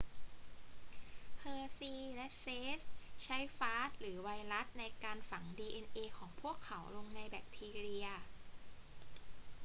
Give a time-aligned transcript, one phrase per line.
[1.39, 2.43] เฮอร์ชีย์และเช
[2.77, 2.79] ส
[3.23, 8.07] ใช้ฟาจหรือไวรัสในการฝังดีเอ็นเอของพวกเขาลงในแบคทีเรีย